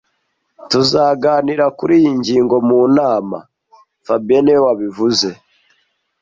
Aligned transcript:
Tuzaganira 0.69 1.65
kuri 1.77 1.93
iyi 1.99 2.11
ngingo 2.19 2.55
mu 2.67 2.79
nama 2.97 3.37
fabien 4.05 4.41
niwe 4.43 4.59
wabivuze 4.65 5.29